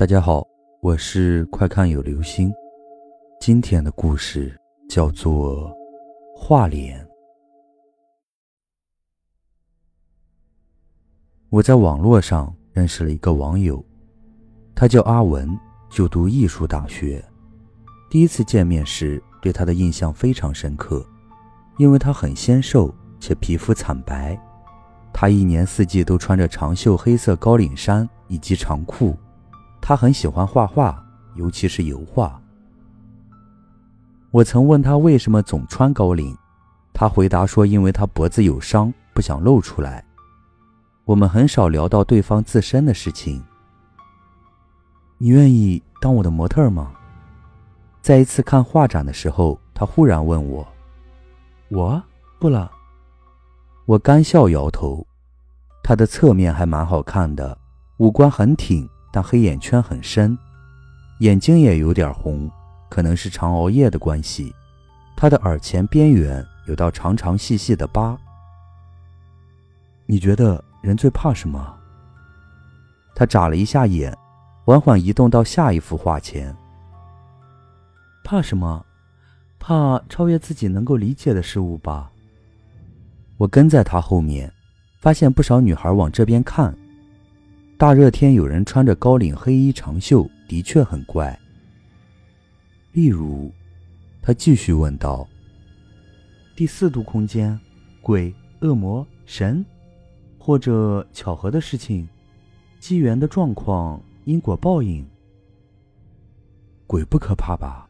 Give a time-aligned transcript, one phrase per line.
[0.00, 0.42] 大家好，
[0.80, 2.50] 我是快看有流星。
[3.38, 5.68] 今天的故事叫做
[6.34, 6.98] 《画脸》。
[11.50, 13.84] 我在网络上认识了一个网友，
[14.74, 15.46] 他叫阿文，
[15.90, 17.22] 就读艺术大学。
[18.08, 21.06] 第一次见面时，对他的印象非常深刻，
[21.76, 22.90] 因为他很纤瘦
[23.20, 24.34] 且皮肤惨白。
[25.12, 29.14] 他一年四季都穿着长袖黑色高领衫以及长裤。
[29.80, 32.40] 他很喜欢画画，尤其是油画。
[34.30, 36.36] 我曾问他为什么总穿高领，
[36.92, 40.04] 他回答说因为他脖子有伤，不想露出来。
[41.04, 43.42] 我们很少聊到对方自身的事情。
[45.18, 46.92] 你愿意当我的模特吗？
[48.00, 50.66] 在一次看画展的时候，他忽然问我
[51.68, 52.02] ：“我
[52.38, 52.70] 不了。”
[53.86, 55.04] 我干笑摇头。
[55.82, 57.58] 他的侧面还蛮好看的，
[57.96, 58.88] 五官很挺。
[59.12, 60.36] 但黑眼圈很深，
[61.18, 62.50] 眼睛也有点红，
[62.88, 64.54] 可能是常熬夜的关系。
[65.16, 68.16] 他的耳前边缘有道长长细细的疤。
[70.06, 71.76] 你觉得人最怕什么？
[73.14, 74.16] 他眨了一下眼，
[74.64, 76.56] 缓缓移动到下一幅画前。
[78.24, 78.84] 怕什么？
[79.58, 82.10] 怕超越自己能够理解的事物吧。
[83.36, 84.50] 我跟在他后面，
[85.00, 86.74] 发现不少女孩往这边看。
[87.80, 91.34] 大热天有人穿着高领黑衣长袖，的确很怪。
[92.92, 93.50] 例如，
[94.20, 95.26] 他继续问道
[96.54, 97.58] ：“第四度空间，
[98.02, 99.64] 鬼、恶魔、神，
[100.38, 102.06] 或者巧合的事情，
[102.78, 105.02] 机缘的状况，因果报应。
[106.86, 107.88] 鬼不可怕吧？”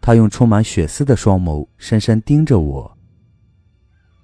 [0.00, 2.96] 他用充满血丝的双眸深深盯着我。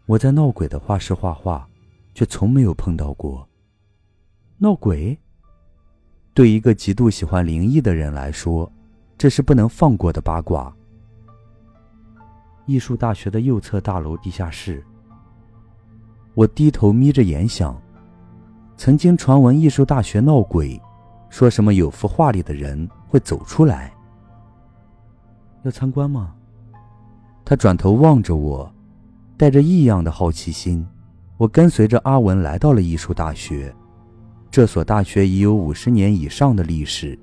[0.07, 1.69] 我在闹鬼的画室画画，
[2.15, 3.50] 却从没有碰到过。
[4.63, 5.19] 闹鬼，
[6.35, 8.71] 对一个极度喜欢灵异的人来说，
[9.17, 10.71] 这是不能放过的八卦。
[12.67, 14.85] 艺术大学的右侧大楼地下室，
[16.35, 17.75] 我低头眯着眼想，
[18.77, 20.79] 曾经传闻艺术大学闹鬼，
[21.31, 23.91] 说什么有幅画里的人会走出来。
[25.63, 26.35] 要参观吗？
[27.47, 28.71] 他转头望着我，
[29.39, 30.87] 带着异样的好奇心。
[31.39, 33.75] 我跟随着阿文来到了艺术大学。
[34.51, 37.17] 这所大学已有五十年以上的历史，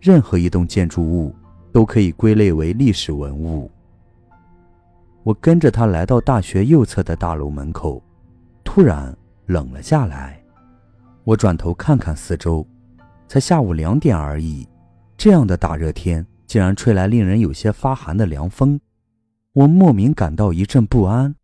[0.00, 1.32] 任何一栋建筑物
[1.72, 3.70] 都可以归类为历史文物。
[5.22, 8.02] 我跟着他来到大学右侧的大楼门口，
[8.64, 9.16] 突然
[9.46, 10.42] 冷了下来。
[11.22, 12.66] 我转头看看四周，
[13.28, 14.66] 才下午两点而已，
[15.16, 18.80] 这样的大热天竟然吹来令人有些发寒的凉风，
[19.52, 21.36] 我莫名感到一阵不安。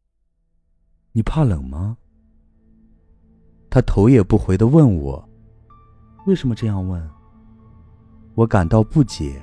[1.13, 1.97] 你怕冷吗？
[3.73, 5.27] 他头也不回地问我
[6.29, 7.03] ：“为什么这样问？”
[8.37, 9.43] 我感到不解。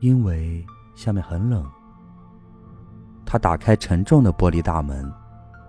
[0.00, 1.64] 因为下面很冷。
[3.24, 5.08] 他打开沉重的玻璃大门，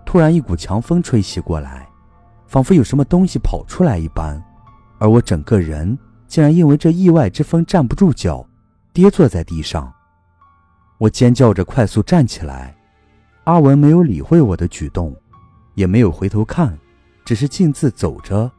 [0.04, 1.88] 突然一股强风吹袭过来，
[2.48, 4.42] 仿佛有什么东西跑出来一般，
[4.98, 5.96] 而我整个人
[6.26, 8.44] 竟然因为这意外之风站不住脚，
[8.92, 9.92] 跌坐在地上。
[10.98, 12.76] 我尖叫着快速站起来，
[13.44, 15.14] 阿文没有理会我的举动，
[15.76, 16.76] 也没有回头看。
[17.24, 18.50] 只是径自走着，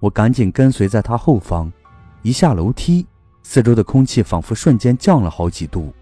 [0.00, 1.72] 我赶紧跟随在他后方。
[2.22, 3.06] 一下楼梯，
[3.42, 5.92] 四周的空气仿佛瞬间降了好几度，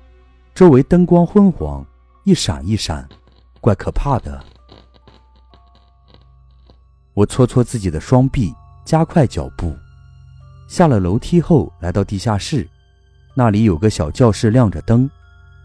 [0.54, 1.84] 周围灯光昏黄，
[2.24, 3.08] 一闪一闪，
[3.60, 4.42] 怪可怕的。
[7.14, 9.74] 我搓搓自己的双臂，加快脚步。
[10.68, 12.68] 下了楼梯后，来到地下室，
[13.34, 15.10] 那里有个小教室，亮着灯，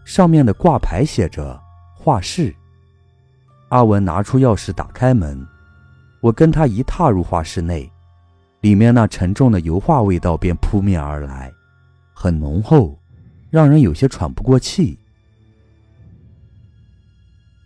[0.04, 1.60] 上面的挂牌写着
[1.94, 2.54] “画室”。
[3.70, 5.46] 阿文拿出钥匙，打开门。
[6.26, 7.88] 我跟他一踏入画室内，
[8.60, 11.52] 里面那沉重的油画味道便扑面而来，
[12.12, 12.98] 很浓厚，
[13.48, 14.98] 让人有些喘不过气。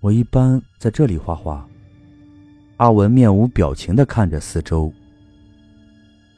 [0.00, 1.66] 我一般在这里画画。
[2.76, 4.92] 阿文面无表情的看着四周。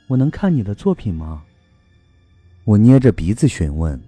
[0.07, 1.43] 我能看你的作品吗？
[2.63, 4.01] 我捏着鼻子询问。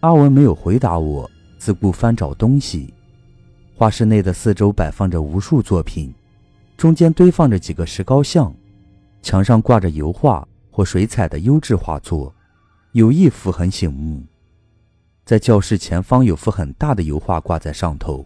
[0.00, 2.94] 阿文没有回答我，自顾翻找东西。
[3.74, 6.10] 画室内的四周摆放着无数作品。
[6.78, 8.54] 中间堆放着几个石膏像，
[9.20, 12.32] 墙上挂着油画或水彩的优质画作，
[12.92, 14.22] 有一幅很醒目。
[15.24, 18.24] 在教室前方有幅很大的油画挂在上头，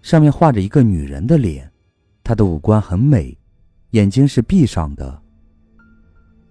[0.00, 1.70] 上面画着一个女人的脸，
[2.24, 3.36] 她的五官很美，
[3.90, 5.20] 眼睛是闭上的，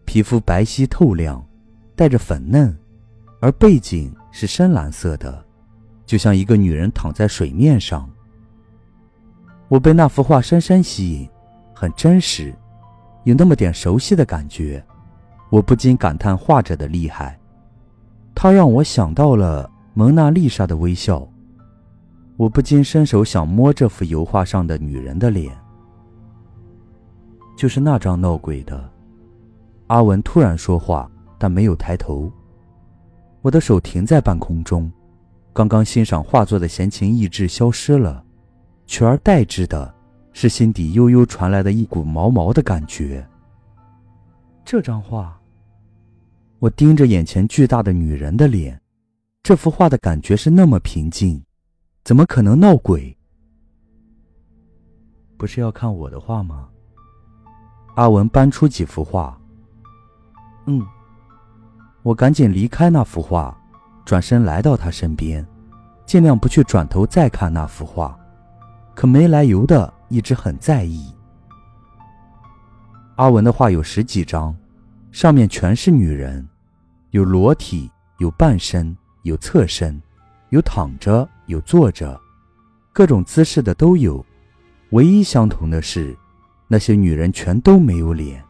[0.05, 1.43] 皮肤白皙透亮，
[1.95, 2.77] 带着粉嫩，
[3.39, 5.43] 而背景是深蓝色的，
[6.05, 8.07] 就像一个女人躺在水面上。
[9.71, 11.29] 我被那幅画深深吸引，
[11.73, 12.53] 很真实，
[13.23, 14.83] 有那么点熟悉的感觉。
[15.49, 17.39] 我不禁感叹画者的厉害。
[18.35, 21.25] 他让我想到了蒙娜丽莎的微笑。
[22.35, 25.57] 我不禁伸手想摸这幅油画上的女人的脸，
[27.55, 28.89] 就是那张闹鬼的。
[29.87, 32.29] 阿文突然说话，但没有抬头。
[33.41, 34.91] 我的手停在半空中，
[35.53, 38.21] 刚刚欣赏画作的闲情逸致消失了，
[38.91, 39.95] 取而代之的
[40.33, 43.25] 是心底悠悠传来的一股毛毛的感觉。
[44.65, 45.39] 这张画，
[46.59, 48.77] 我盯着眼前巨大的女人的脸，
[49.43, 51.41] 这幅画的感觉是那么平静。
[52.03, 53.17] 怎么可能闹鬼？
[55.37, 56.67] 不是要看我的画吗？
[57.95, 59.39] 阿文搬出几幅画。
[60.65, 60.85] 嗯，
[62.03, 63.57] 我赶紧离开那幅画，
[64.03, 65.47] 转身来到他身边，
[66.05, 68.19] 尽量不去转头再看那幅画，
[68.93, 71.13] 可没来由的一直很在意。
[73.15, 74.55] 阿文的画有十几张，
[75.11, 76.47] 上面全是女人，
[77.11, 77.89] 有裸体，
[78.19, 80.01] 有半身，有侧身。
[80.49, 82.19] 有躺着，有坐着，
[82.91, 84.25] 各种姿势的都有。
[84.89, 86.13] 唯一相同的是，
[86.67, 88.43] 那些女人全都没有脸，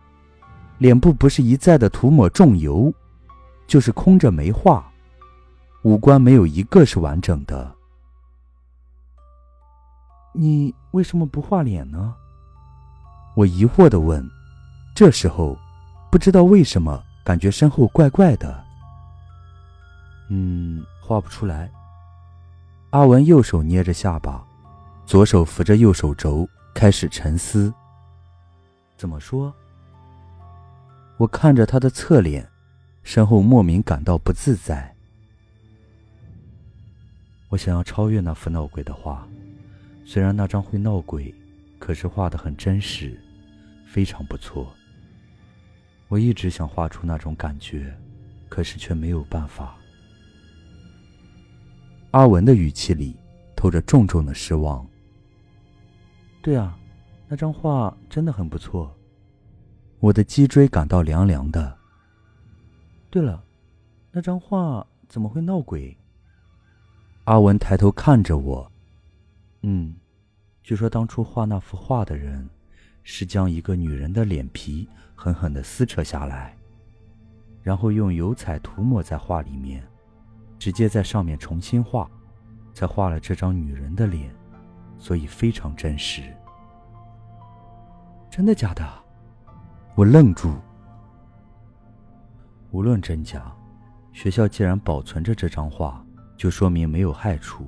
[0.79, 2.91] 脸部不是一再的涂抹重油，
[3.67, 4.91] 就是空着没画，
[5.83, 7.71] 五官没有一个是完整的。
[10.33, 12.15] 你为什么不画脸呢？
[13.35, 14.25] 我疑惑的问。
[14.93, 15.57] 这时候，
[16.11, 18.63] 不知道为什么，感觉身后怪怪的。
[20.29, 21.71] 嗯，画不出来。
[22.91, 24.43] 阿文右手捏着下巴，
[25.05, 27.73] 左手扶着右手肘，开始沉思。
[28.97, 29.53] 怎么说？
[31.17, 32.49] 我看着他的侧脸，
[33.03, 34.93] 身后莫名感到不自在。
[37.49, 39.27] 我想要超越那幅闹鬼的画，
[40.13, 41.33] 虽然那张会闹鬼，
[41.79, 43.17] 可是画的很真实，
[43.85, 44.75] 非常不错。
[46.09, 47.97] 我一直想画出那种感觉，
[48.49, 49.77] 可是却没有办法。
[52.11, 53.15] 阿文的语气里
[53.55, 54.85] 透着重重的失望。
[56.41, 56.77] 对啊，
[57.29, 58.93] 那张画真的很不错，
[60.01, 61.77] 我的脊椎感到凉凉的。
[63.09, 63.41] 对了，
[64.11, 65.97] 那张画怎么会闹鬼？
[67.23, 68.69] 阿文抬头看着我，
[69.61, 69.95] 嗯，
[70.63, 72.47] 据说当初画那幅画的人，
[73.03, 76.55] 是将一个女人的脸皮狠狠的撕扯下来，
[77.63, 79.83] 然后用油彩涂抹在画里面。
[80.59, 82.07] 直接在上面重新画，
[82.71, 84.31] 才画了这张女人的脸，
[84.99, 86.21] 所以非常真实。
[88.29, 88.87] 真的假的？
[89.95, 90.53] 我愣住。
[92.69, 93.51] 无论真假，
[94.13, 96.05] 学校既然保存着这张画，
[96.37, 97.67] 就说明没有害处。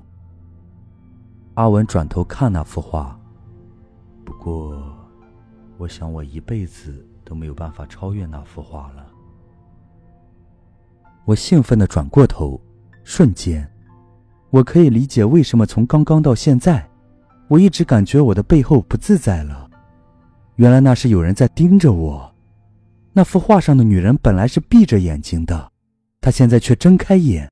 [1.56, 3.20] 阿文转头看那幅画，
[4.26, 4.82] 不过，
[5.78, 9.06] 我想我一辈子都没有办法超越那幅画了。
[11.26, 12.60] 我兴奋的转过头。
[13.06, 13.70] 瞬间，
[14.50, 16.90] 我可以理解为什么从刚刚到现在，
[17.50, 19.70] 我一直感觉我的背后不自在了。
[20.56, 22.34] 原来那是有人在盯着我。
[23.12, 25.70] 那幅画上的女人本来是闭着眼睛的，
[26.22, 27.52] 她现在却睁开眼，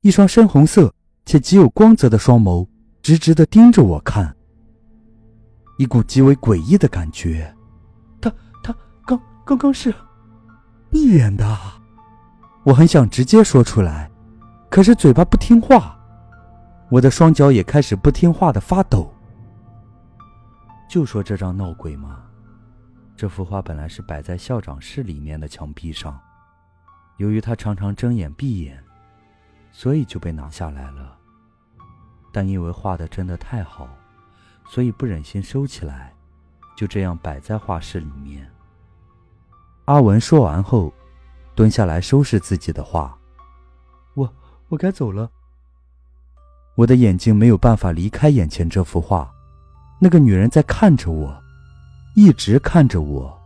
[0.00, 0.92] 一双深红色
[1.24, 2.66] 且极有光泽的双眸
[3.02, 4.34] 直直的盯着我看。
[5.78, 7.52] 一股极为诡异的感觉。
[8.20, 8.32] 他
[8.62, 9.92] 他刚刚刚是
[10.90, 11.58] 闭眼的。
[12.64, 14.08] 我很想直接说出来。
[14.70, 15.98] 可是嘴巴不听话，
[16.90, 19.12] 我的双脚也开始不听话的发抖。
[20.88, 22.22] 就说这张闹鬼嘛，
[23.14, 26.18] 这幅画本来是摆在校长室里面的墙壁上，
[27.18, 28.82] 由于他常常睁眼闭眼，
[29.72, 31.18] 所以就被拿下来了。
[32.32, 33.86] 但因为画的真的太好，
[34.66, 36.12] 所以不忍心收起来，
[36.74, 38.50] 就这样摆在画室里面。
[39.84, 40.92] 阿文说完后，
[41.54, 43.16] 蹲下来收拾自己的画。
[44.14, 44.32] 我
[44.68, 45.30] 我该走了。
[46.74, 49.30] 我的眼睛没有办法离开眼前这幅画，
[50.00, 51.38] 那个女人在看着我，
[52.14, 53.38] 一直看着我。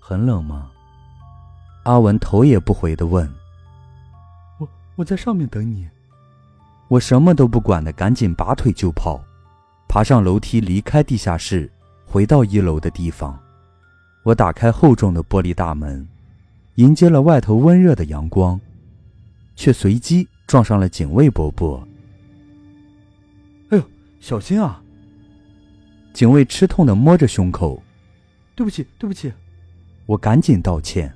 [0.00, 0.70] 很冷吗？
[1.84, 3.30] 阿文头也不回的问。
[4.58, 5.88] 我我在上面等你。
[6.92, 9.24] 我什么都不管的，赶紧拔腿就跑，
[9.88, 11.72] 爬上楼梯离开地下室，
[12.04, 13.38] 回到一楼的地方。
[14.22, 16.06] 我打开厚重的玻璃大门，
[16.74, 18.60] 迎接了外头温热的阳光。
[19.54, 21.86] 却随机撞上了警卫伯伯。
[23.70, 23.84] 哎呦，
[24.20, 24.82] 小心啊！
[26.12, 27.82] 警卫吃痛的摸着胸口，
[28.54, 29.32] 对不起，对不起，
[30.04, 31.10] 我赶紧道歉。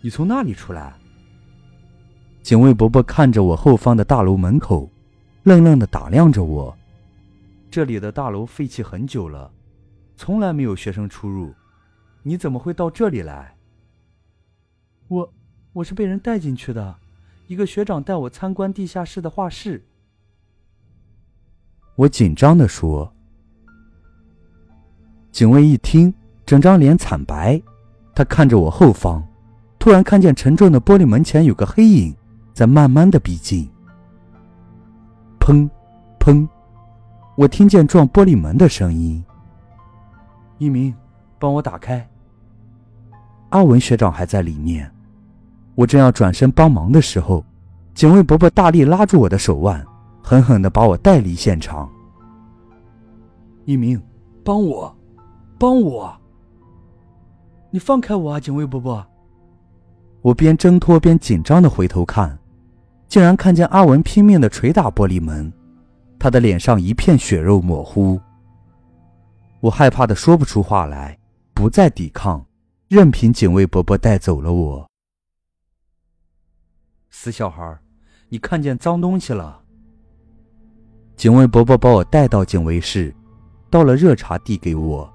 [0.00, 0.92] 你从那里出来？
[2.44, 4.86] 警卫伯伯看着我后方的大楼门口，
[5.44, 6.76] 愣愣的打量着我。
[7.70, 9.50] 这里的大楼废弃很久了，
[10.14, 11.54] 从来没有学生出入，
[12.22, 13.56] 你怎么会到这里来？
[15.08, 15.32] 我，
[15.72, 16.94] 我是被人带进去的，
[17.46, 19.82] 一个学长带我参观地下室的画室。
[21.96, 23.10] 我紧张的说。
[25.32, 26.12] 警卫一听，
[26.44, 27.58] 整张脸惨白，
[28.14, 29.26] 他看着我后方，
[29.78, 32.14] 突然看见沉重的玻璃门前有个黑影
[32.54, 33.68] 在慢慢的逼近。
[35.40, 35.68] 砰，
[36.20, 36.48] 砰，
[37.36, 39.22] 我听见撞玻璃门的声音。
[40.58, 40.94] 一鸣，
[41.38, 42.08] 帮我打开。
[43.50, 44.90] 阿文学长还在里面。
[45.74, 47.44] 我正要转身帮忙的时候，
[47.92, 49.84] 警卫伯伯大力拉住我的手腕，
[50.22, 51.90] 狠狠的把我带离现场。
[53.64, 54.00] 一鸣，
[54.44, 54.96] 帮我，
[55.58, 56.16] 帮我！
[57.70, 59.04] 你放开我啊，警卫伯伯！
[60.22, 62.38] 我边挣脱边紧张的回头看，
[63.08, 65.52] 竟然看见阿文拼命的捶打玻璃门，
[66.18, 68.20] 他的脸上一片血肉模糊。
[69.60, 71.18] 我害怕的说不出话来，
[71.54, 72.44] 不再抵抗，
[72.88, 74.86] 任凭警卫伯伯带走了我。
[77.10, 77.78] 死小孩，
[78.28, 79.62] 你看见脏东西了？
[81.16, 83.14] 警卫伯伯把我带到警卫室，
[83.70, 85.08] 倒了热茶递给我，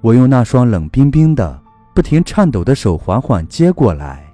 [0.00, 1.62] 我用那双冷冰冰的、
[1.94, 4.31] 不停颤抖的手缓缓接过来。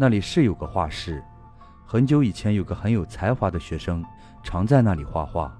[0.00, 1.20] 那里是有个画室，
[1.84, 4.04] 很久以前有个很有才华的学生
[4.44, 5.52] 常在那里画画。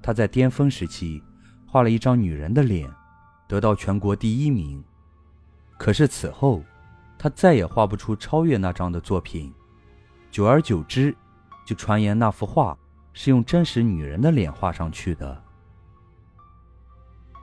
[0.00, 1.20] 他在巅峰时期
[1.66, 2.88] 画了一张女人的脸，
[3.48, 4.80] 得到全国第一名。
[5.76, 6.62] 可是此后，
[7.18, 9.52] 他再也画不出超越那张的作品。
[10.30, 11.12] 久而久之，
[11.66, 12.78] 就传言那幅画
[13.12, 15.42] 是用真实女人的脸画上去的。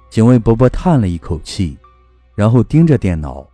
[0.10, 1.78] 警卫伯伯叹了一口气，
[2.34, 3.46] 然后盯着电脑。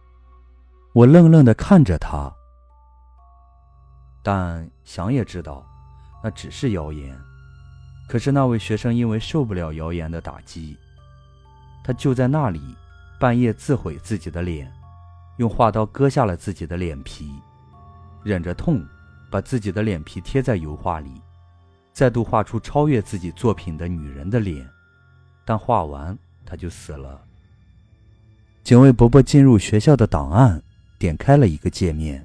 [0.94, 2.32] 我愣愣地看着他，
[4.24, 5.64] 但想也知道，
[6.24, 7.16] 那只是谣言。
[8.08, 10.78] 可是那位学生因为受不了谣言的打击，
[11.84, 12.62] 他就在那里
[13.20, 14.72] 半夜自毁自己的脸，
[15.38, 17.32] 用画刀割下了自己的脸皮，
[18.24, 18.86] 忍着痛
[19.30, 21.22] 把自己的脸皮贴在油画里，
[21.92, 24.68] 再度画出超越自己作品的女人的脸，
[25.46, 27.22] 但画完他就死了。
[28.64, 30.62] 警卫伯伯进入学校的档案，
[31.00, 32.24] 点开了一个界面，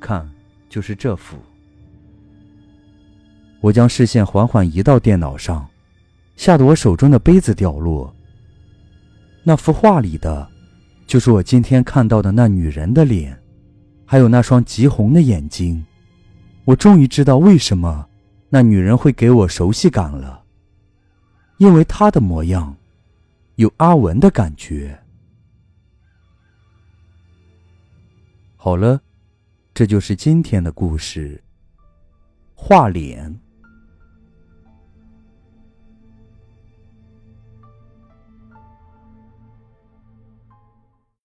[0.00, 0.31] 看，
[0.72, 1.36] 就是这幅。
[3.60, 5.68] 我将视线缓缓移到电脑上，
[6.34, 8.10] 吓得我手中的杯子掉落。
[9.44, 10.48] 那幅画里的，
[11.06, 13.38] 就是我今天看到的那女人的脸，
[14.06, 15.84] 还有那双极红的眼睛。
[16.64, 18.08] 我终于知道为什么
[18.48, 20.42] 那女人会给我熟悉感了，
[21.58, 22.74] 因为她的模样，
[23.56, 24.98] 有阿文的感觉。
[28.56, 29.02] 好了，
[29.82, 31.42] 这就是今天的故事。
[32.54, 33.36] 画脸。